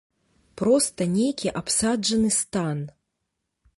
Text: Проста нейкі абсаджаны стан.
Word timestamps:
Проста 0.61 1.01
нейкі 1.17 1.53
абсаджаны 1.61 2.29
стан. 2.39 2.77